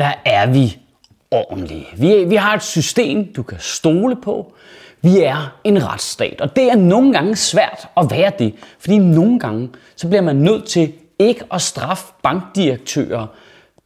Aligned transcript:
der 0.00 0.12
er 0.24 0.46
vi 0.46 0.78
ordentlige. 1.30 1.86
Vi, 1.96 2.24
vi 2.24 2.36
har 2.36 2.54
et 2.54 2.62
system, 2.62 3.32
du 3.32 3.42
kan 3.42 3.58
stole 3.60 4.16
på. 4.16 4.52
Vi 5.02 5.18
er 5.18 5.58
en 5.64 5.86
retsstat, 5.86 6.40
og 6.40 6.56
det 6.56 6.70
er 6.70 6.76
nogle 6.76 7.12
gange 7.12 7.36
svært 7.36 7.88
at 7.96 8.10
være 8.10 8.32
det, 8.38 8.54
fordi 8.78 8.98
nogle 8.98 9.38
gange 9.38 9.68
så 9.96 10.08
bliver 10.08 10.22
man 10.22 10.36
nødt 10.36 10.64
til 10.64 10.92
ikke 11.18 11.44
at 11.52 11.62
straffe 11.62 12.04
bankdirektører, 12.22 13.26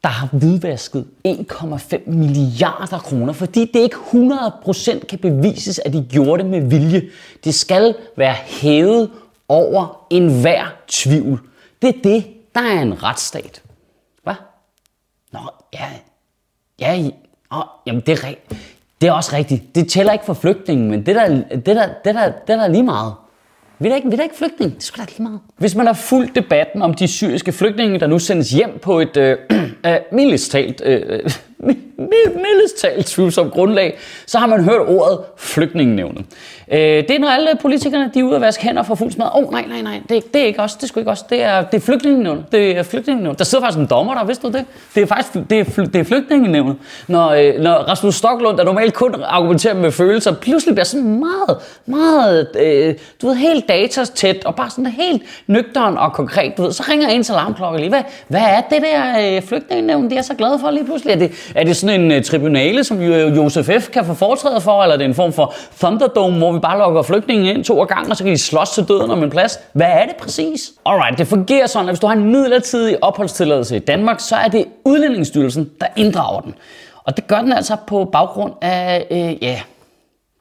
der 0.03 0.09
har 0.09 0.29
hvidvasket 0.33 1.07
1,5 1.29 2.11
milliarder 2.11 2.99
kroner, 2.99 3.33
fordi 3.33 3.71
det 3.75 3.81
ikke 3.81 3.97
100% 3.97 5.07
kan 5.07 5.19
bevises, 5.19 5.79
at 5.79 5.93
de 5.93 6.07
gjorde 6.11 6.43
det 6.43 6.51
med 6.51 6.61
vilje. 6.61 7.03
Det 7.45 7.55
skal 7.55 7.95
være 8.17 8.35
hævet 8.35 9.11
over 9.49 10.07
enhver 10.11 10.65
tvivl. 10.89 11.41
Det 11.83 11.89
er 11.89 11.99
det, 12.05 12.25
der 12.55 12.61
er 12.61 12.83
en 12.83 13.03
retsstat. 13.03 13.63
Nå, 15.35 15.41
ja. 15.75 15.87
Ja, 16.81 17.03
Nå, 17.51 17.63
jamen 17.87 18.03
det 18.07 18.25
er, 18.25 18.35
det 19.01 19.09
er 19.09 19.13
også 19.13 19.37
rigtigt. 19.37 19.75
Det 19.75 19.89
tæller 19.89 20.13
ikke 20.13 20.25
for 20.25 20.35
flygtningen, 20.35 20.91
men 20.91 21.07
det 21.07 21.15
der, 21.15 21.29
det 21.29 21.67
der, 21.67 21.87
det 22.05 22.15
der, 22.15 22.25
det 22.27 22.49
der 22.49 22.63
er 22.63 22.69
lige 22.69 22.83
meget. 22.83 23.15
Vi 23.79 23.87
er 23.89 23.91
da 23.91 23.97
ikke, 23.97 24.09
vi 24.09 24.13
er 24.13 24.17
da 24.17 24.23
ikke 24.23 24.37
flygtning. 24.37 24.75
Det 24.75 24.83
skulle 24.83 25.07
da 25.07 25.11
lige 25.11 25.23
meget. 25.23 25.41
Hvis 25.57 25.75
man 25.75 25.87
har 25.87 25.93
fulgt 25.93 26.35
debatten 26.35 26.83
om 26.83 26.95
de 26.95 27.09
syriske 27.09 27.53
flygtninge, 27.53 28.01
der 28.01 28.07
nu 28.07 28.19
sendes 28.19 28.51
hjem 28.51 28.79
på 28.83 29.01
et 29.01 29.17
øh, 29.17 29.39
øh, 29.87 29.97
mildest 30.13 30.51
talt, 30.51 30.83
øh, 30.85 31.21
mi- 31.25 31.39
mildest 31.99 32.81
talt 32.81 33.07
tvivlsomt 33.07 33.53
grundlag, 33.53 33.99
så 34.27 34.39
har 34.39 34.47
man 34.47 34.65
hørt 34.65 34.89
ordet 34.89 35.19
flygtningenævnet. 35.37 36.25
Øh, 36.73 36.79
det 36.79 37.11
er 37.11 37.19
når 37.19 37.29
alle 37.29 37.49
politikerne 37.63 38.11
de 38.15 38.21
er 38.21 38.25
ude 38.25 38.35
og 38.35 38.41
vaske 38.41 38.65
hænder 38.65 38.83
for 38.83 38.95
fuld 38.95 39.13
smad. 39.13 39.27
Åh, 39.27 39.45
oh, 39.45 39.53
nej, 39.53 39.65
nej, 39.69 39.83
nej, 39.83 40.01
det, 40.09 40.35
det 40.35 40.43
er 40.43 40.47
ikke 40.47 40.63
os, 40.63 40.75
det 40.75 40.89
skulle 40.89 41.03
ikke 41.03 41.11
os. 41.11 41.23
Det 41.23 41.43
er, 41.43 41.63
det 41.63 41.77
er 41.77 41.81
flygtningenævnet. 41.81 42.45
Det 42.53 42.77
er 42.79 42.83
flygtningenævnet. 42.83 43.39
Der 43.39 43.45
sidder 43.45 43.65
faktisk 43.65 43.79
en 43.79 43.87
dommer 43.87 44.15
der, 44.15 44.25
vidste 44.25 44.47
du 44.47 44.53
det? 44.53 44.65
Det 44.95 45.03
er 45.03 45.07
faktisk 45.07 45.35
det 45.51 45.59
er, 45.61 45.85
det 45.85 45.97
er 45.97 46.05
flygtningenævnet. 46.05 46.77
Når, 47.09 47.31
øh, 47.31 47.61
når 47.61 47.75
Rasmus 47.75 48.15
Stocklund, 48.15 48.59
der 48.59 48.65
normalt 48.65 48.95
kun 48.95 49.15
argumenterer 49.25 49.75
med 49.75 49.91
følelser, 49.91 50.35
pludselig 50.35 50.75
bliver 50.75 50.85
sådan 50.85 51.19
meget, 51.19 51.59
meget, 51.87 52.49
øh, 52.61 52.95
du 53.23 53.27
ved, 53.27 53.35
helt 53.35 53.69
datas 53.69 54.11
tæt, 54.11 54.45
og 54.45 54.55
bare 54.55 54.71
sådan 54.71 54.87
helt 54.87 55.23
nøgteren 55.47 55.99
og 55.99 56.13
konkret, 56.13 56.57
du 56.57 56.63
ved, 56.63 56.73
så 56.73 56.85
ringer 56.89 57.09
ens 57.09 57.31
alarmklokke 57.31 57.79
lige. 57.79 57.89
Hvad, 57.89 58.03
hvad 58.29 58.41
er 58.41 58.61
det 58.61 58.83
der 58.83 59.37
øh, 59.37 59.43
flygtningenævn, 59.43 60.11
de 60.11 60.17
er 60.17 60.23
så 60.23 60.35
glade 60.35 60.59
for 60.59 60.71
lige 60.71 60.85
pludselig? 60.85 61.13
Er 61.13 61.19
det, 61.19 61.53
er 61.55 61.65
det 61.65 61.77
sådan 61.77 62.01
en 62.01 62.13
øh, 62.13 62.25
tribunale, 62.25 62.85
som 62.85 63.03
jo, 63.03 63.13
øh, 63.13 63.37
Josef 63.37 63.71
F. 63.83 63.89
kan 63.91 64.05
få 64.05 64.15
foretræde 64.15 64.61
for, 64.61 64.83
eller 64.83 64.95
er 64.95 64.99
det 64.99 65.05
en 65.05 65.15
form 65.15 65.33
for 65.33 65.55
Thunderdome, 65.79 66.39
hvor 66.39 66.53
vi 66.53 66.59
bare 66.59 66.79
lukker 66.79 67.03
flygtninge 67.03 67.55
ind 67.55 67.65
to 67.65 67.85
gange, 67.85 68.11
og 68.11 68.17
så 68.17 68.25
kan 68.25 68.33
de 68.33 68.39
slås 68.39 68.71
til 68.71 68.85
døden 68.89 69.11
om 69.11 69.23
en 69.23 69.31
plads? 69.31 69.61
Hvad 69.73 69.87
er 69.87 70.07
det 70.07 70.17
præcis? 70.17 70.73
Alright, 70.87 71.19
det 71.19 71.27
fungerer 71.27 71.67
sådan, 71.67 71.89
at 71.89 71.93
hvis 71.93 72.01
du 72.01 72.07
har 72.07 72.15
en 72.15 72.25
midlertidig 72.25 73.05
opholdstilladelse 73.05 73.77
i 73.77 73.79
Danmark, 73.79 74.21
så 74.21 74.37
er 74.37 74.49
det 74.49 74.65
Udlændingsstyrelsen, 74.85 75.71
der 75.81 75.87
inddrager 75.97 76.41
den. 76.41 76.55
Og 77.05 77.17
det 77.17 77.27
gør 77.27 77.41
den 77.41 77.53
altså 77.53 77.77
på 77.87 78.05
baggrund 78.13 78.53
af, 78.61 79.07
øh, 79.11 79.43
ja, 79.43 79.61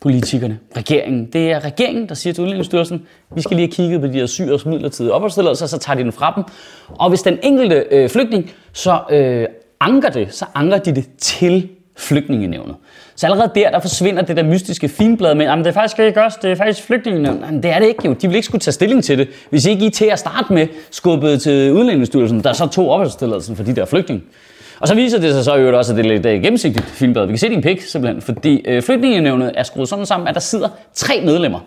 politikerne, 0.02 0.60
regeringen. 0.78 1.26
Det 1.26 1.52
er 1.52 1.66
regeringen, 1.66 2.10
der 2.10 2.16
siger 2.16 2.34
til 2.34 2.42
Udlændingsstyrelsen, 2.42 3.08
vi 3.36 3.42
skal 3.42 3.58
lige 3.58 3.68
have 3.68 3.74
kigget 3.74 4.02
på 4.02 4.08
de 4.08 4.14
her 4.14 4.26
syres 4.26 4.66
midlertidige 4.66 5.14
opholdstilladelser, 5.14 5.66
så 5.66 5.78
tager 5.78 5.98
de 5.98 6.04
den 6.04 6.12
fra 6.12 6.34
dem. 6.36 6.44
Og 6.90 7.10
hvis 7.10 7.22
den 7.22 7.40
enkelte 7.44 7.86
øh, 7.92 8.10
flygtning 8.10 8.52
så 8.74 9.00
øh, 9.10 9.48
anker 9.84 10.10
det, 10.10 10.34
så 10.34 10.46
anker 10.56 10.78
de 10.78 10.96
det 10.96 11.06
til 11.18 11.70
flygtningenævnet. 11.98 12.76
Så 13.16 13.28
allerede 13.28 13.52
der, 13.56 13.72
der 13.72 13.80
forsvinder 13.80 14.22
det 14.22 14.38
der 14.38 14.44
mystiske 14.44 14.90
finblad 14.90 15.36
med, 15.36 15.46
at 15.46 15.58
det 15.58 15.68
er 15.68 15.72
faktisk 15.72 16.00
ikke 16.00 16.22
os, 16.22 16.36
det 16.36 16.52
er 16.52 16.56
faktisk 16.56 16.84
flygtningenævnet. 16.84 17.42
Jamen, 17.46 17.64
det 17.64 17.72
er 17.72 17.80
det 17.80 17.88
ikke 17.88 18.02
jo. 18.06 18.14
De 18.14 18.28
vil 18.28 18.36
ikke 18.36 18.46
skulle 18.46 18.60
tage 18.60 18.74
stilling 18.74 19.04
til 19.04 19.18
det, 19.18 19.28
hvis 19.50 19.66
ikke 19.66 19.86
I 19.86 19.90
til 19.90 20.06
at 20.06 20.20
starte 20.20 20.54
med 20.54 20.68
skubbede 20.92 21.38
til 21.38 21.72
Udlændingsstyrelsen, 21.72 22.44
der 22.44 22.54
så 22.54 22.68
tog 22.68 22.90
opholdstilladelsen 22.90 23.56
for 23.56 23.64
de 23.64 23.76
der 23.76 23.86
flygtninge. 23.86 24.24
Og 24.80 24.88
så 24.88 24.96
viser 24.96 25.20
det 25.20 25.34
sig 25.34 25.44
så 25.44 25.56
i 25.56 25.60
øvrigt 25.60 25.78
også, 25.78 25.94
at 25.94 25.98
det 25.98 26.06
er 26.06 26.10
lidt 26.10 26.26
øh, 26.26 26.42
gennemsigtigt 26.42 26.86
filmblad. 26.86 27.26
Vi 27.26 27.32
kan 27.32 27.38
se 27.38 27.50
din 27.50 27.62
pik, 27.62 27.82
simpelthen, 27.82 28.22
fordi 28.22 28.62
øh, 28.66 28.82
flygtningenævnet 28.82 29.52
er 29.56 29.64
skruet 29.64 29.90
sådan 29.90 30.06
sammen, 30.06 30.28
at 30.28 30.34
der 30.34 30.42
sidder 30.42 30.70
tre 30.94 31.22
medlemmer. 31.26 31.60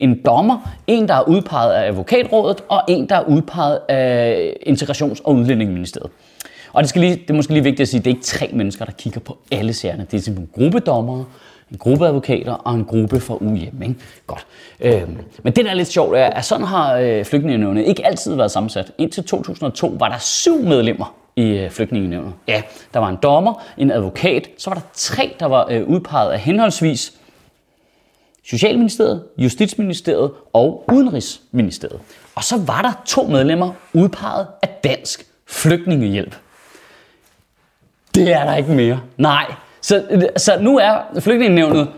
En 0.00 0.20
dommer, 0.26 0.70
en 0.86 1.08
der 1.08 1.14
er 1.14 1.28
udpeget 1.28 1.72
af 1.72 1.88
advokatrådet, 1.88 2.64
og 2.68 2.82
en 2.88 3.08
der 3.08 3.16
er 3.16 3.24
udpeget 3.24 3.78
af 3.88 4.52
Integrations- 4.66 5.20
og 5.24 5.34
Udlændingeministeriet. 5.34 6.10
Og 6.78 6.84
det, 6.84 6.88
skal 6.88 7.00
lige, 7.00 7.16
det 7.16 7.30
er 7.30 7.34
måske 7.34 7.52
lige 7.52 7.62
vigtigt 7.62 7.80
at 7.80 7.88
sige, 7.88 7.98
at 7.98 8.04
det 8.04 8.10
er 8.10 8.14
ikke 8.14 8.26
tre 8.26 8.50
mennesker, 8.52 8.84
der 8.84 8.92
kigger 8.92 9.20
på 9.20 9.38
alle 9.52 9.72
sagerne. 9.72 10.06
Det 10.10 10.16
er 10.16 10.22
simpelthen 10.22 10.50
en 10.54 10.64
gruppe 10.64 10.80
dommere, 10.80 11.24
en 11.70 11.78
gruppe 11.78 12.06
advokater 12.06 12.52
og 12.52 12.74
en 12.74 12.84
gruppe 12.84 13.20
fra 13.20 13.34
UHjem. 13.40 13.82
Ikke? 13.82 13.94
Godt. 14.26 14.46
Øhm, 14.80 15.16
men 15.42 15.52
det, 15.52 15.64
der 15.64 15.70
er 15.70 15.74
lidt 15.74 15.88
sjovt, 15.88 16.16
er, 16.16 16.26
at 16.26 16.44
sådan 16.44 16.66
har 16.66 16.96
øh, 16.96 17.24
flygtningenevnet 17.24 17.84
ikke 17.86 18.06
altid 18.06 18.34
været 18.34 18.50
sammensat. 18.50 18.92
Indtil 18.98 19.24
2002 19.24 19.96
var 19.98 20.08
der 20.08 20.18
syv 20.18 20.62
medlemmer 20.62 21.14
i 21.36 21.42
øh, 21.42 21.70
flygtningenævnet. 21.70 22.32
Ja, 22.48 22.62
der 22.94 23.00
var 23.00 23.08
en 23.08 23.18
dommer, 23.22 23.62
en 23.78 23.90
advokat, 23.90 24.48
så 24.58 24.70
var 24.70 24.74
der 24.74 24.86
tre, 24.94 25.36
der 25.40 25.46
var 25.46 25.66
øh, 25.70 25.88
udpeget 25.88 26.32
af 26.32 26.40
henholdsvis 26.40 27.12
Socialministeriet, 28.44 29.24
Justitsministeriet 29.38 30.30
og 30.52 30.84
Udenrigsministeriet. 30.92 32.00
Og 32.34 32.44
så 32.44 32.56
var 32.66 32.82
der 32.82 32.92
to 33.06 33.26
medlemmer 33.26 33.72
udpeget 33.92 34.46
af 34.62 34.68
Dansk 34.84 35.26
Flygtningehjælp. 35.46 36.36
Det 38.18 38.32
er 38.34 38.44
der 38.44 38.54
ikke 38.54 38.70
mere. 38.72 39.00
Nej. 39.16 39.44
Så, 39.80 40.02
så 40.36 40.52
nu 40.60 40.78
er 40.78 40.96
flygtningenævnet 41.20 41.88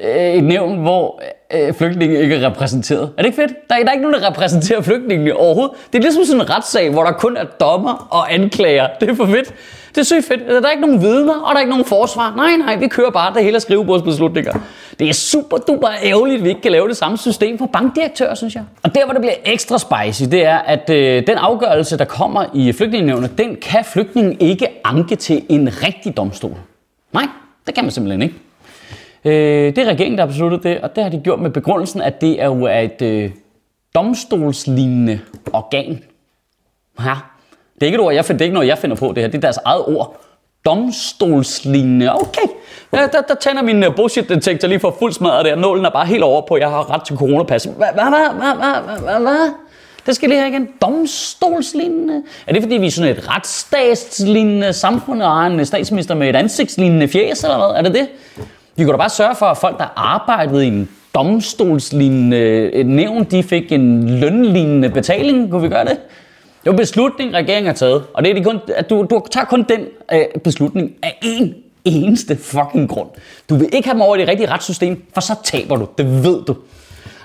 Øh, 0.00 0.34
et 0.34 0.44
nævn, 0.44 0.78
hvor 0.78 1.22
øh, 1.54 1.74
flygtninge 1.74 2.20
ikke 2.20 2.34
er 2.34 2.50
repræsenteret. 2.50 3.02
Er 3.02 3.22
det 3.22 3.26
ikke 3.26 3.36
fedt? 3.36 3.52
Der 3.70 3.74
er, 3.74 3.78
der 3.78 3.88
er 3.88 3.92
ikke 3.92 4.08
nogen, 4.08 4.20
der 4.22 4.30
repræsenterer 4.30 4.80
flygtningene 4.80 5.36
overhovedet. 5.36 5.76
Det 5.92 5.98
er 5.98 6.02
ligesom 6.02 6.24
sådan 6.24 6.40
en 6.40 6.50
retssag, 6.50 6.90
hvor 6.90 7.04
der 7.04 7.12
kun 7.12 7.36
er 7.36 7.44
dommer 7.44 8.08
og 8.10 8.34
anklager. 8.34 8.88
Det 9.00 9.10
er 9.10 9.14
for 9.14 9.26
fedt. 9.26 9.54
Det 9.88 9.98
er 9.98 10.04
sygt 10.04 10.24
fedt. 10.24 10.40
Altså, 10.40 10.60
der 10.60 10.66
er 10.66 10.70
ikke 10.70 10.86
nogen 10.86 11.02
vidner, 11.02 11.34
og 11.34 11.48
der 11.50 11.54
er 11.54 11.60
ikke 11.60 11.70
nogen 11.70 11.84
forsvar. 11.84 12.34
Nej, 12.36 12.56
nej, 12.56 12.76
vi 12.76 12.88
kører 12.88 13.10
bare 13.10 13.34
det 13.34 13.44
hele 13.44 13.56
af 13.56 13.62
skrivebordsbeslutninger. 13.62 14.52
Det 14.98 15.08
er 15.08 15.12
super 15.12 15.56
duper 15.56 15.88
ærgerligt, 16.04 16.38
at 16.38 16.44
vi 16.44 16.48
ikke 16.48 16.60
kan 16.60 16.72
lave 16.72 16.88
det 16.88 16.96
samme 16.96 17.18
system 17.18 17.58
for 17.58 17.66
bankdirektører, 17.66 18.34
synes 18.34 18.54
jeg. 18.54 18.62
Og 18.82 18.94
der, 18.94 19.04
hvor 19.04 19.12
det 19.12 19.22
bliver 19.22 19.34
ekstra 19.44 19.78
spicy, 19.78 20.22
det 20.30 20.44
er, 20.44 20.58
at 20.58 20.90
øh, 20.90 21.26
den 21.26 21.38
afgørelse, 21.38 21.98
der 21.98 22.04
kommer 22.04 22.44
i 22.54 22.72
flygtningenævnet, 22.72 23.38
den 23.38 23.56
kan 23.62 23.84
flygtningen 23.84 24.36
ikke 24.40 24.66
anke 24.84 25.16
til 25.16 25.42
en 25.48 25.70
rigtig 25.82 26.16
domstol. 26.16 26.56
Nej, 27.12 27.26
det 27.66 27.74
kan 27.74 27.84
man 27.84 27.90
simpelthen 27.90 28.22
ikke. 28.22 28.34
Øh, 29.24 29.32
det 29.76 29.78
er 29.78 29.84
regeringen, 29.84 30.18
der 30.18 30.24
har 30.24 30.28
besluttet 30.28 30.62
det, 30.62 30.80
og 30.80 30.96
det 30.96 31.04
har 31.04 31.10
de 31.10 31.20
gjort 31.24 31.40
med 31.40 31.50
begrundelsen, 31.50 32.00
at 32.00 32.20
det 32.20 32.42
er 32.42 32.46
jo 32.46 32.66
et 32.66 33.02
øh, 33.02 33.30
domstolslignende 33.94 35.20
organ. 35.52 36.04
Ja, 37.00 37.14
det 37.74 37.82
er 37.82 37.86
ikke 37.86 37.96
et 37.96 38.00
ord, 38.00 38.14
jeg 38.14 38.24
finder, 38.24 38.38
det 38.38 38.44
er 38.44 38.46
ikke 38.46 38.54
noget, 38.54 38.68
jeg 38.68 38.78
finder 38.78 38.96
på 38.96 39.08
det 39.08 39.18
her. 39.18 39.26
Det 39.26 39.34
er 39.34 39.40
deres 39.40 39.58
eget 39.64 39.84
ord. 39.86 40.20
Domstolslignende. 40.64 42.14
Okay. 42.14 42.48
Ja, 42.92 43.06
der, 43.12 43.20
der 43.20 43.34
tænder 43.34 43.62
min 43.62 43.82
øh, 43.82 43.88
uh, 43.88 43.96
bullshit 43.96 44.28
detektor 44.28 44.68
lige 44.68 44.80
for 44.80 44.96
fuld 44.98 45.12
smadret 45.12 45.44
der. 45.44 45.56
Nålen 45.56 45.84
er 45.84 45.90
bare 45.90 46.06
helt 46.06 46.22
over 46.22 46.42
på, 46.46 46.54
at 46.54 46.60
jeg 46.60 46.70
har 46.70 46.94
ret 46.94 47.02
til 47.02 47.16
coronapas. 47.16 47.64
Hvad, 47.64 47.86
hvad, 47.94 48.04
hvad, 48.04 48.34
hvad, 48.34 48.82
hvad, 48.84 49.00
hvad, 49.00 49.20
hvad? 49.20 49.50
Det 50.06 50.16
skal 50.16 50.28
lige 50.28 50.40
her 50.40 50.46
igen. 50.46 50.68
Domstolslignende. 50.82 52.22
Er 52.46 52.52
det 52.52 52.62
fordi, 52.62 52.76
vi 52.76 52.86
er 52.86 52.90
sådan 52.90 53.16
et 53.16 53.28
retsstatslignende 53.28 54.72
samfund, 54.72 55.22
og 55.22 55.30
har 55.30 55.46
en 55.46 55.66
statsminister 55.66 56.14
med 56.14 56.28
et 56.28 56.36
ansigtslignende 56.36 57.08
fjes, 57.08 57.44
eller 57.44 57.56
hvad? 57.56 57.78
Er 57.78 57.82
det 57.82 57.94
det? 57.94 58.08
Vi 58.78 58.84
kunne 58.84 58.92
da 58.92 58.96
bare 58.96 59.10
sørge 59.10 59.34
for, 59.34 59.46
at 59.46 59.56
folk, 59.56 59.78
der 59.78 59.86
arbejdede 59.96 60.64
i 60.64 60.68
en 60.68 60.88
domstolslignende 61.14 62.72
et 62.72 62.86
nævn, 62.86 63.24
de 63.24 63.42
fik 63.42 63.72
en 63.72 64.20
lønlignende 64.20 64.90
betaling. 64.90 65.50
Kunne 65.50 65.62
vi 65.62 65.68
gøre 65.68 65.84
det? 65.84 65.98
Det 66.60 66.66
er 66.66 66.70
en 66.70 66.76
beslutning, 66.76 67.34
regeringen 67.34 67.66
har 67.66 67.74
taget. 67.74 68.04
Og 68.14 68.24
det 68.24 68.30
er 68.30 68.34
de 68.34 68.44
kun, 68.44 68.60
at 68.76 68.90
du, 68.90 69.06
du 69.10 69.22
tager 69.30 69.46
kun 69.46 69.64
den 69.68 69.80
øh, 70.12 70.24
beslutning 70.44 70.92
af 71.02 71.18
én 71.24 71.54
eneste 71.84 72.36
fucking 72.36 72.88
grund. 72.88 73.08
Du 73.48 73.54
vil 73.54 73.68
ikke 73.72 73.88
have 73.88 73.94
dem 73.94 74.02
over 74.02 74.16
i 74.16 74.20
det 74.20 74.28
rigtige 74.28 74.50
retssystem, 74.50 75.04
for 75.14 75.20
så 75.20 75.34
taber 75.44 75.76
du. 75.76 75.88
Det 75.98 76.24
ved 76.24 76.42
du. 76.44 76.56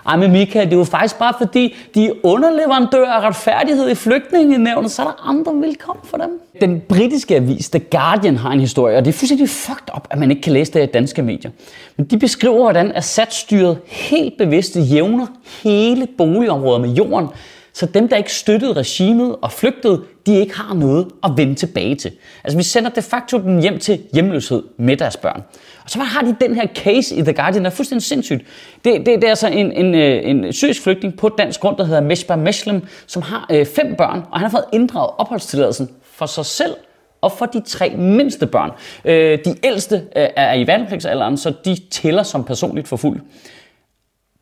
Ej, 0.06 0.18
men 0.18 0.32
Mika, 0.32 0.64
det 0.64 0.74
er 0.74 0.78
jo 0.78 0.84
faktisk 0.84 1.20
bare 1.20 1.34
fordi, 1.38 1.76
de 1.96 2.06
er 2.06 2.12
underleverandører 2.24 3.12
af 3.12 3.28
retfærdighed 3.28 3.90
i 3.90 3.96
flygtningenævnet, 3.96 4.92
så 4.92 5.02
er 5.02 5.06
der 5.06 5.30
andre 5.30 5.54
vilkår 5.56 6.00
for 6.04 6.18
dem. 6.18 6.42
Den 6.62 6.82
britiske 6.90 7.36
avis, 7.36 7.70
The 7.70 7.80
Guardian, 7.80 8.38
har 8.38 8.52
en 8.52 8.60
historie, 8.60 8.98
og 8.98 9.06
det 9.06 9.14
er 9.14 9.18
fuldstændig 9.18 9.50
fucked 9.50 9.96
up, 9.96 10.08
at 10.10 10.20
man 10.20 10.32
ikke 10.32 10.42
kan 10.42 10.54
læse 10.54 10.72
det 10.72 10.84
i 10.84 10.86
danske 10.86 11.22
medier. 11.22 11.52
Men 11.98 12.06
de 12.06 12.20
beskriver, 12.20 12.58
hvordan 12.62 12.92
Assad-styret 12.92 13.78
helt 13.86 14.38
bevidst 14.38 14.76
jævner 14.76 15.28
hele 15.64 16.08
boligområder 16.18 16.80
med 16.80 16.90
jorden, 16.90 17.28
så 17.74 17.86
dem, 17.86 18.08
der 18.08 18.18
ikke 18.18 18.34
støttede 18.34 18.74
regimet 18.74 19.36
og 19.42 19.52
flygtede, 19.52 20.02
de 20.26 20.36
ikke 20.36 20.56
har 20.56 20.74
noget 20.74 21.08
at 21.24 21.32
vende 21.38 21.56
tilbage 21.56 21.96
til. 21.96 22.12
Altså 22.44 22.58
vi 22.58 22.64
sender 22.64 22.90
de 22.90 23.02
facto 23.02 23.38
dem 23.38 23.60
hjem 23.60 23.80
til 23.80 24.02
hjemløshed 24.14 24.64
med 24.78 24.98
deres 24.98 25.18
børn. 25.18 25.44
Og 25.84 25.90
så 25.90 26.00
har 26.00 26.22
de 26.22 26.36
den 26.42 26.56
her 26.56 26.68
case 26.76 27.16
i 27.16 27.22
The 27.22 27.34
Guardian, 27.34 27.64
der 27.64 27.70
er 27.70 27.76
fuldstændig 27.76 28.04
sindssygt. 28.04 28.46
Det, 28.86 29.06
det, 29.06 29.06
det 29.06 29.24
er 29.24 29.30
altså 29.30 29.48
en, 29.48 29.72
en, 29.72 29.96
øh, 29.96 30.30
en 30.30 30.54
syrisk 30.54 30.84
flygtning 30.84 31.18
på 31.18 31.30
dansk 31.30 31.60
grund, 31.60 31.78
der 31.78 31.84
hedder 31.84 32.02
Meshba 32.02 32.36
Meshlem, 32.36 32.82
som 33.08 33.22
har 33.22 33.48
øh, 33.52 33.66
fem 33.66 33.96
børn, 33.98 34.24
og 34.32 34.40
han 34.40 34.50
har 34.50 34.50
fået 34.50 34.66
inddraget 34.74 35.10
opholdstilladelsen 35.18 35.90
for 36.04 36.26
sig 36.26 36.46
selv 36.46 36.76
og 37.22 37.32
for 37.32 37.46
de 37.46 37.62
tre 37.62 37.90
mindste 37.90 38.48
børn. 38.48 38.72
Øh, 39.06 39.40
de 39.46 39.56
ældste 39.64 39.96
øh, 39.96 40.28
er 40.36 40.54
i 40.54 40.68
værnepligtsalderen, 40.68 41.38
så 41.38 41.54
de 41.66 41.78
tæller 41.92 42.24
som 42.24 42.44
personligt 42.44 42.88
forfulgt. 42.88 43.22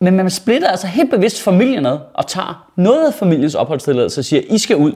Men 0.04 0.16
man 0.16 0.30
splitter 0.30 0.68
altså 0.68 0.88
helt 0.88 1.10
bevidst 1.10 1.42
familien 1.42 1.86
ad 1.86 1.98
og 2.14 2.28
tager 2.28 2.72
noget 2.76 3.08
af 3.08 3.14
familiens 3.14 3.56
opholdstilladelse 3.56 4.22
og 4.22 4.26
siger, 4.26 4.42
I 4.50 4.58
skal 4.58 4.76
ud. 4.76 4.92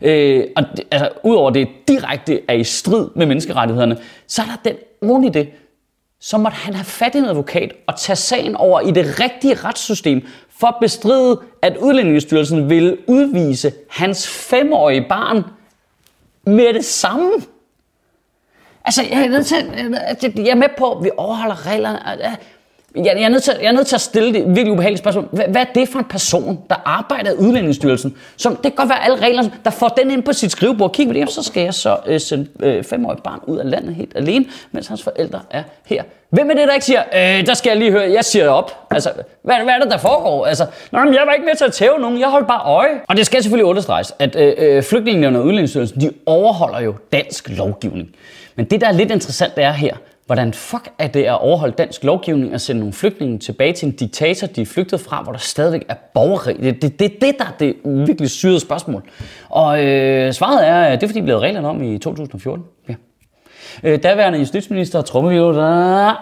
Øh, 0.00 0.44
og 0.56 0.64
det, 0.76 0.84
altså, 0.90 1.08
udover 1.22 1.50
det 1.50 1.68
direkte 1.88 2.40
er 2.48 2.54
i 2.54 2.64
strid 2.64 3.08
med 3.16 3.26
menneskerettighederne, 3.26 3.98
så 4.26 4.42
er 4.42 4.46
der 4.46 4.70
den 4.70 4.76
oven 5.10 5.24
i 5.24 5.28
det, 5.28 5.48
så 6.20 6.38
måtte 6.38 6.56
han 6.56 6.74
have 6.74 6.84
fat 6.84 7.14
i 7.14 7.18
en 7.18 7.24
advokat 7.24 7.72
og 7.86 7.96
tage 7.96 8.16
sagen 8.16 8.56
over 8.56 8.80
i 8.80 8.90
det 8.90 9.20
rigtige 9.20 9.54
retssystem 9.54 10.26
for 10.60 10.66
at 10.66 10.74
bestride, 10.80 11.40
at 11.62 11.76
Udlændingestyrelsen 11.76 12.70
ville 12.70 12.96
udvise 13.08 13.72
hans 13.90 14.28
femårige 14.28 15.06
barn 15.08 15.44
med 16.46 16.74
det 16.74 16.84
samme. 16.84 17.30
Altså, 18.84 19.02
jeg 19.02 19.24
er, 19.24 19.28
nødt 19.28 19.46
til, 19.46 20.32
jeg 20.44 20.50
er 20.50 20.54
med 20.54 20.68
på, 20.78 20.92
at 20.92 21.04
vi 21.04 21.10
overholder 21.16 21.66
reglerne. 21.66 21.98
Jeg, 22.96 23.04
jeg, 23.04 23.22
er 23.22 23.28
nødt 23.28 23.42
til, 23.42 23.54
jeg 23.60 23.68
er 23.68 23.72
nødt 23.72 23.86
til 23.86 23.94
at 23.94 24.00
stille 24.00 24.34
det 24.34 24.46
virkelig 24.46 24.72
ubehagelige 24.72 24.98
spørgsmål. 24.98 25.28
Hvad, 25.32 25.44
hvad 25.48 25.60
er 25.60 25.72
det 25.74 25.88
for 25.88 25.98
en 25.98 26.04
person, 26.04 26.58
der 26.70 26.76
arbejder 26.84 27.30
i 27.30 27.34
Udlændingsstyrelsen? 27.34 28.16
Som, 28.36 28.56
det 28.56 28.62
kan 28.62 28.72
godt 28.72 28.88
være 28.88 29.04
alle 29.04 29.16
regler, 29.16 29.42
der 29.64 29.70
får 29.70 29.88
den 29.88 30.10
ind 30.10 30.22
på 30.22 30.32
sit 30.32 30.52
skrivebord. 30.52 30.92
Kig 30.92 31.06
på 31.06 31.12
det, 31.12 31.30
så 31.30 31.42
skal 31.42 31.62
jeg 31.62 31.74
så 31.74 31.96
øh, 32.06 32.20
sende 32.20 32.48
øh, 32.60 32.84
femårigt 32.84 33.22
barn 33.22 33.40
ud 33.46 33.58
af 33.58 33.70
landet 33.70 33.94
helt 33.94 34.16
alene, 34.16 34.44
mens 34.72 34.86
hans 34.86 35.02
forældre 35.02 35.40
er 35.50 35.62
her. 35.86 36.02
Hvem 36.30 36.50
er 36.50 36.54
det, 36.54 36.68
der 36.68 36.74
ikke 36.74 36.86
siger, 36.86 37.02
øh, 37.14 37.46
der 37.46 37.54
skal 37.54 37.70
jeg 37.70 37.78
lige 37.78 37.90
høre, 37.90 38.12
jeg 38.12 38.24
siger 38.24 38.48
op. 38.48 38.86
Altså, 38.90 39.10
hvad, 39.42 39.56
hvad 39.64 39.74
er 39.74 39.78
det, 39.78 39.90
der 39.90 39.98
foregår? 39.98 40.46
Altså, 40.46 40.66
Nå, 40.92 41.04
men 41.04 41.14
jeg 41.14 41.22
var 41.26 41.32
ikke 41.32 41.46
med 41.46 41.56
til 41.56 41.64
at 41.64 41.72
tæve 41.72 41.98
nogen, 41.98 42.20
jeg 42.20 42.28
holdt 42.28 42.46
bare 42.46 42.62
øje. 42.64 43.00
Og 43.08 43.16
det 43.16 43.26
skal 43.26 43.42
selvfølgelig 43.42 43.66
understreges, 43.66 44.14
at 44.18 44.36
øh, 44.36 44.54
øh 44.58 44.82
flygtningene 44.82 45.38
og 45.38 45.44
Udlændingsstyrelsen, 45.44 46.00
de 46.00 46.10
overholder 46.26 46.80
jo 46.80 46.94
dansk 47.12 47.48
lovgivning. 47.48 48.08
Men 48.56 48.66
det, 48.66 48.80
der 48.80 48.86
er 48.86 48.92
lidt 48.92 49.10
interessant, 49.10 49.56
det 49.56 49.64
er 49.64 49.72
her, 49.72 49.96
Hvordan 50.28 50.52
fuck 50.52 50.88
er 50.98 51.06
det 51.06 51.24
at 51.24 51.40
overholde 51.40 51.74
dansk 51.78 52.04
lovgivning 52.04 52.54
og 52.54 52.60
sende 52.60 52.78
nogle 52.78 52.92
flygtninge 52.92 53.38
tilbage 53.38 53.72
til 53.72 53.86
en 53.86 53.92
diktator, 53.92 54.46
de 54.46 54.62
er 54.62 54.66
flygtet 54.66 55.00
fra, 55.00 55.22
hvor 55.22 55.32
der 55.32 55.38
stadigvæk 55.38 55.84
er 55.88 55.94
borgerkrig? 56.14 56.56
Det 56.58 56.68
er 56.68 56.72
det, 56.72 57.00
det, 57.00 57.20
det, 57.20 57.34
der 57.38 57.44
er 57.44 57.56
det 57.58 57.76
virkelig 57.84 58.30
syrede 58.30 58.60
spørgsmål. 58.60 59.02
Og 59.48 59.84
øh, 59.84 60.32
svaret 60.32 60.66
er, 60.66 60.74
at 60.76 61.00
det 61.00 61.06
er 61.06 61.08
fordi, 61.08 61.20
vi 61.20 61.28
lavede 61.28 61.42
reglerne 61.42 61.68
om 61.68 61.82
i 61.82 61.98
2014. 61.98 62.64
Ja. 62.88 62.94
Øh, 63.82 64.02
daværende 64.02 64.38
justitsminister 64.38 65.02
Trummevivl, 65.02 65.56
øh, 65.56 66.12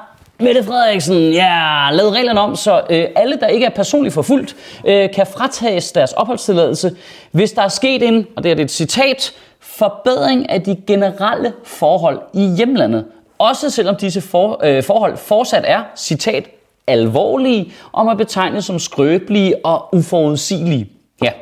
Mette 0.41 0.63
Frederiksen, 0.63 1.33
ja, 1.33 1.89
lavede 1.93 2.13
reglerne 2.13 2.41
om, 2.41 2.57
så 2.57 2.83
øh, 2.91 3.05
alle, 3.17 3.39
der 3.41 3.47
ikke 3.47 3.67
er 3.67 3.71
personligt 3.71 4.15
forfulgt, 4.15 4.57
øh, 4.87 5.11
kan 5.15 5.27
fratages 5.27 5.93
deres 5.93 6.13
opholdstilladelse, 6.13 6.97
hvis 7.31 7.53
der 7.53 7.63
er 7.63 7.69
sket 7.69 8.03
en, 8.03 8.27
og 8.37 8.45
det 8.45 8.53
er 8.53 8.65
et 8.65 8.71
citat, 8.71 9.33
forbedring 9.61 10.51
af 10.51 10.63
de 10.63 10.77
generelle 10.87 11.53
forhold 11.65 12.21
i 12.35 12.55
hjemlandet. 12.57 13.05
Også 13.39 13.71
selvom 13.71 13.97
disse 13.97 14.21
for, 14.21 14.61
øh, 14.65 14.83
forhold 14.83 15.17
fortsat 15.17 15.65
er, 15.67 15.83
citat, 15.97 16.49
alvorlige 16.87 17.73
og 17.93 18.07
man 18.07 18.17
betegnes 18.17 18.65
som 18.65 18.79
skrøbelige 18.79 19.67
og 19.67 19.95
uforudsigelige. 19.95 20.91
Ja, 21.23 21.33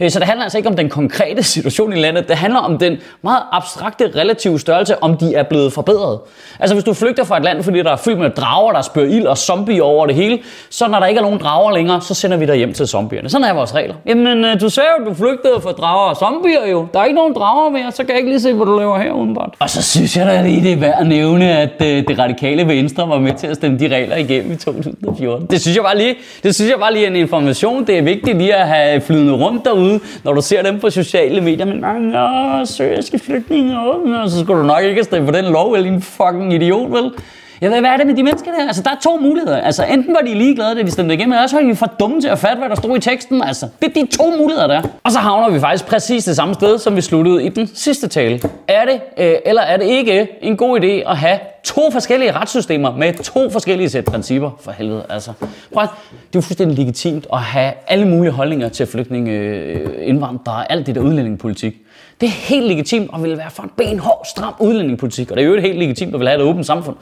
Øh, 0.00 0.10
så 0.10 0.18
det 0.18 0.26
handler 0.26 0.42
altså 0.42 0.58
ikke 0.58 0.68
om 0.68 0.76
den 0.76 0.88
konkrete 0.88 1.42
situation 1.54 1.92
i 1.92 2.00
landet, 2.00 2.28
det 2.28 2.36
handler 2.36 2.60
om 2.60 2.78
den 2.78 2.96
meget 3.22 3.42
abstrakte 3.52 4.12
relative 4.16 4.60
størrelse, 4.60 5.02
om 5.02 5.16
de 5.16 5.34
er 5.34 5.42
blevet 5.42 5.72
forbedret. 5.72 6.18
Altså 6.60 6.74
hvis 6.74 6.84
du 6.84 6.94
flygter 6.94 7.24
fra 7.24 7.36
et 7.36 7.44
land, 7.44 7.62
fordi 7.62 7.78
der 7.78 7.92
er 7.92 7.96
fyldt 7.96 8.18
med 8.18 8.30
drager, 8.30 8.72
der 8.72 8.82
spørger 8.82 9.08
ild 9.08 9.26
og 9.26 9.38
zombier 9.38 9.82
over 9.82 10.06
det 10.06 10.14
hele, 10.14 10.38
så 10.70 10.88
når 10.88 10.98
der 10.98 11.06
ikke 11.06 11.18
er 11.18 11.22
nogen 11.22 11.38
drager 11.38 11.72
længere, 11.72 12.00
så 12.00 12.14
sender 12.14 12.36
vi 12.36 12.46
dig 12.46 12.56
hjem 12.56 12.72
til 12.72 12.86
zombierne. 12.86 13.28
Sådan 13.28 13.44
er 13.44 13.52
vores 13.52 13.74
regler. 13.74 13.94
Jamen, 14.06 14.44
øh, 14.44 14.60
du 14.60 14.68
sagde 14.68 14.88
jo, 14.98 15.04
du 15.04 15.14
flygtede 15.14 15.60
fra 15.62 15.72
drager 15.72 16.10
og 16.10 16.16
zombier 16.16 16.70
jo. 16.70 16.86
Der 16.94 17.00
er 17.00 17.04
ikke 17.04 17.16
nogen 17.16 17.34
drager 17.34 17.70
mere, 17.70 17.92
så 17.92 18.04
kan 18.04 18.08
jeg 18.08 18.18
ikke 18.18 18.30
lige 18.30 18.40
se, 18.40 18.52
hvor 18.52 18.64
du 18.64 18.78
lever 18.78 18.98
her 18.98 19.12
udenbart. 19.12 19.54
Og 19.58 19.70
så 19.70 19.82
synes 19.82 20.16
jeg 20.16 20.26
da 20.26 20.42
lige, 20.42 20.62
det 20.62 20.72
er 20.72 20.76
værd 20.76 20.94
at 21.00 21.06
nævne, 21.06 21.58
at 21.58 21.70
øh, 21.80 22.08
det 22.08 22.18
radikale 22.18 22.68
venstre 22.68 23.08
var 23.08 23.18
med 23.18 23.32
til 23.34 23.46
at 23.46 23.56
stemme 23.56 23.78
de 23.78 23.88
regler 23.88 24.16
igennem 24.16 24.52
i 24.52 24.56
2014. 24.56 25.46
Det 25.46 25.60
synes 25.60 25.76
jeg 25.76 25.84
bare 25.84 25.98
lige, 25.98 26.14
det 26.42 26.54
synes 26.54 26.70
jeg 26.70 26.78
bare 26.78 26.92
lige 26.92 27.06
er 27.06 27.10
en 27.10 27.16
information. 27.16 27.86
Det 27.86 27.98
er 27.98 28.02
vigtigt 28.02 28.38
lige 28.38 28.54
at 28.54 28.68
have 28.68 29.00
flydende 29.00 29.32
rundt 29.32 29.61
derude, 29.64 30.00
når 30.24 30.32
du 30.32 30.42
ser 30.42 30.62
dem 30.62 30.80
på 30.80 30.90
sociale 30.90 31.40
medier. 31.40 31.66
Men 31.66 31.80
mange 31.80 32.66
syriske 32.66 33.18
flygtninge, 33.18 33.78
og 33.78 34.30
så 34.30 34.40
skulle 34.40 34.60
du 34.60 34.66
nok 34.66 34.82
ikke 34.82 35.04
stemme 35.04 35.26
for 35.26 35.32
den 35.32 35.44
lov, 35.44 35.72
eller 35.72 35.92
en 35.92 36.02
fucking 36.02 36.54
idiot, 36.54 36.92
vel? 36.92 37.10
Jeg 37.60 37.70
ved, 37.70 37.80
hvad 37.80 37.90
er 37.90 37.96
det 37.96 38.06
med 38.06 38.14
de 38.14 38.22
mennesker 38.22 38.50
der? 38.50 38.66
Altså, 38.66 38.82
der 38.82 38.90
er 38.90 38.96
to 39.02 39.16
muligheder. 39.16 39.56
Altså, 39.60 39.84
enten 39.84 40.14
var 40.14 40.20
de 40.20 40.34
ligeglade, 40.34 40.76
da 40.76 40.82
de 40.82 40.90
stemte 40.90 41.14
igennem, 41.14 41.32
eller 41.32 41.42
også 41.42 41.56
var 41.56 41.62
de 41.62 41.76
for 41.76 41.86
dumme 42.00 42.20
til 42.20 42.28
at 42.28 42.38
fatte, 42.38 42.58
hvad 42.58 42.68
der 42.68 42.74
stod 42.74 42.96
i 42.96 43.00
teksten. 43.00 43.42
Altså, 43.42 43.66
det 43.82 43.96
er 43.96 44.04
de 44.04 44.16
to 44.16 44.30
muligheder 44.38 44.66
der. 44.66 44.82
Og 45.04 45.12
så 45.12 45.18
havner 45.18 45.50
vi 45.50 45.60
faktisk 45.60 45.86
præcis 45.86 46.24
det 46.24 46.36
samme 46.36 46.54
sted, 46.54 46.78
som 46.78 46.96
vi 46.96 47.00
sluttede 47.00 47.44
i 47.44 47.48
den 47.48 47.70
sidste 47.74 48.08
tale. 48.08 48.40
Er 48.68 48.84
det, 48.84 49.00
øh, 49.18 49.34
eller 49.46 49.62
er 49.62 49.76
det 49.76 49.86
ikke 49.86 50.28
en 50.40 50.56
god 50.56 50.80
idé 50.80 51.10
at 51.10 51.16
have 51.16 51.38
to 51.64 51.90
forskellige 51.90 52.32
retssystemer 52.32 52.96
med 52.96 53.24
to 53.24 53.50
forskellige 53.50 53.90
sæt 53.90 54.04
principper, 54.04 54.50
for 54.60 54.72
helvede. 54.72 55.06
Altså, 55.08 55.32
prøv, 55.74 55.82
det 55.82 55.88
er 56.12 56.28
jo 56.34 56.40
fuldstændig 56.40 56.78
legitimt 56.78 57.26
at 57.32 57.38
have 57.38 57.72
alle 57.86 58.08
mulige 58.08 58.32
holdninger 58.32 58.68
til 58.68 58.86
flygtninge, 58.86 59.32
øh, 59.32 60.08
indvandrere, 60.08 60.72
alt 60.72 60.86
det 60.86 60.94
der 60.94 61.00
udlændingepolitik. 61.00 61.74
Det 62.20 62.26
er 62.26 62.30
helt 62.30 62.66
legitimt 62.66 63.10
at 63.14 63.22
ville 63.22 63.38
være 63.38 63.50
for 63.50 63.62
en 63.62 63.70
benhård, 63.76 64.26
stram 64.30 64.54
udlændingepolitik, 64.60 65.30
og 65.30 65.36
det 65.36 65.44
er 65.44 65.48
jo 65.48 65.60
helt 65.60 65.78
legitimt 65.78 66.14
at 66.14 66.20
ville 66.20 66.30
have 66.30 66.40
et 66.42 66.48
åbent 66.48 66.66
samfund. 66.66 66.96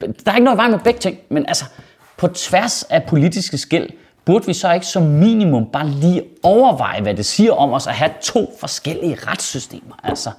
Der 0.00 0.32
er 0.32 0.34
ikke 0.34 0.44
noget 0.44 0.58
vej 0.58 0.68
med 0.68 0.78
begge 0.84 1.00
ting, 1.00 1.18
men 1.28 1.46
altså, 1.48 1.64
på 2.16 2.28
tværs 2.28 2.82
af 2.82 3.02
politiske 3.02 3.58
skæld, 3.58 3.88
burde 4.24 4.46
vi 4.46 4.52
så 4.52 4.72
ikke 4.72 4.86
som 4.86 5.02
minimum 5.02 5.66
bare 5.72 5.88
lige 5.88 6.22
overveje, 6.42 7.00
hvad 7.00 7.14
det 7.14 7.26
siger 7.26 7.52
om 7.52 7.72
os 7.72 7.86
at 7.86 7.94
have 7.94 8.10
to 8.22 8.56
forskellige 8.60 9.18
retssystemer? 9.26 9.94
Altså, 10.04 10.30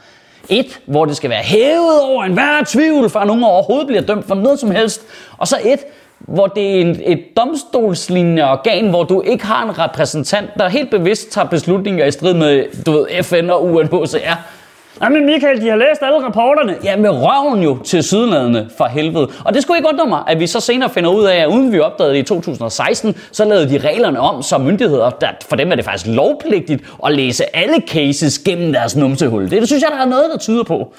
et, 0.50 0.80
hvor 0.86 1.06
det 1.06 1.18
skal 1.18 1.30
være 1.30 1.44
hævet 1.44 2.02
over 2.02 2.24
enhver 2.24 2.64
tvivl, 2.68 3.10
før 3.10 3.24
nogen 3.24 3.44
overhovedet 3.44 3.88
bliver 3.88 4.02
dømt 4.02 4.28
for 4.28 4.36
noget 4.36 4.60
som 4.60 4.72
helst. 4.72 5.02
Og 5.38 5.48
så 5.48 5.58
et, 5.66 5.80
hvor 6.20 6.48
det 6.48 6.76
er 6.76 6.82
en, 6.82 7.02
et 7.06 7.24
domstolslignende 7.38 8.52
organ, 8.52 8.90
hvor 8.90 9.04
du 9.04 9.22
ikke 9.22 9.46
har 9.46 9.64
en 9.64 9.80
repræsentant, 9.80 10.50
der 10.58 10.70
helt 10.70 10.92
bevidst 10.92 11.32
tager 11.32 11.48
beslutninger 11.48 12.06
i 12.06 12.12
strid 12.12 12.34
med 12.34 12.84
du 12.86 12.92
ved, 12.92 13.24
FN 13.24 13.50
og 13.50 13.66
UNHCR. 13.66 14.59
Jamen 15.04 15.26
Michael, 15.26 15.62
de 15.62 15.70
har 15.70 15.76
læst 15.76 16.02
alle 16.04 16.26
rapporterne. 16.26 16.76
Ja, 16.84 16.98
med 16.98 17.10
røven 17.10 17.64
jo 17.64 17.78
til 17.78 18.04
sydlandene 18.04 18.70
for 18.78 18.86
helvede. 18.86 19.28
Og 19.46 19.54
det 19.54 19.62
skulle 19.62 19.78
ikke 19.78 19.90
undre 19.90 20.08
mig, 20.08 20.24
at 20.28 20.40
vi 20.40 20.48
så 20.48 20.60
senere 20.60 20.90
finder 20.90 21.10
ud 21.10 21.24
af, 21.24 21.36
at 21.36 21.48
uden 21.48 21.72
vi 21.72 21.80
opdagede 21.80 22.14
det 22.14 22.20
i 22.20 22.24
2016, 22.24 23.16
så 23.32 23.46
lavede 23.46 23.70
de 23.70 23.78
reglerne 23.78 24.20
om 24.20 24.42
så 24.42 24.58
myndigheder. 24.58 25.10
Der, 25.10 25.28
for 25.50 25.56
dem 25.56 25.72
er 25.72 25.76
det 25.76 25.86
faktisk 25.86 26.16
lovpligtigt 26.16 26.84
at 27.06 27.14
læse 27.14 27.56
alle 27.56 27.84
cases 27.88 28.40
gennem 28.40 28.74
deres 28.74 28.96
numsehul. 28.96 29.44
Det, 29.44 29.52
det 29.52 29.68
synes 29.68 29.84
jeg, 29.84 29.92
der 29.92 30.02
er 30.02 30.10
noget, 30.10 30.26
der 30.32 30.38
tyder 30.38 30.64
på. 30.64 30.94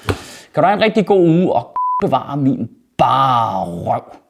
Kan 0.53 0.63
du 0.63 0.67
have 0.67 0.77
en 0.77 0.83
rigtig 0.83 1.05
god 1.05 1.27
uge 1.29 1.53
og 1.53 1.71
bevare 2.01 2.37
min 2.37 2.69
bare 2.97 3.65
røv. 3.65 4.20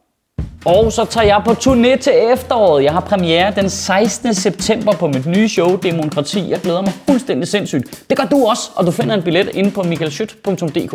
Og 0.66 0.92
så 0.92 1.06
tager 1.06 1.26
jeg 1.26 1.42
på 1.46 1.52
turné 1.52 1.98
til 1.98 2.14
efteråret. 2.34 2.84
Jeg 2.84 2.92
har 2.94 3.00
premiere 3.00 3.54
den 3.56 3.70
16. 3.70 4.34
september 4.34 4.92
på 4.92 5.08
mit 5.08 5.26
nye 5.26 5.50
show, 5.50 5.76
Demokrati. 5.76 6.50
Jeg 6.50 6.60
glæder 6.62 6.82
mig 6.82 6.94
fuldstændig 7.08 7.48
sindssygt. 7.48 8.04
Det 8.10 8.18
gør 8.18 8.26
du 8.26 8.46
også, 8.46 8.70
og 8.76 8.86
du 8.86 8.92
finder 8.92 9.16
en 9.16 9.24
billet 9.24 9.50
inde 9.54 9.72
på 9.72 9.84
michaelschyt.dk. 9.84 10.94